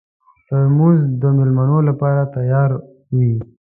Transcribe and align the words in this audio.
ترموز 0.47 0.99
د 1.21 1.23
مېلمنو 1.37 1.77
لپاره 1.89 2.21
تیار 2.35 2.69
وي. 3.15 3.33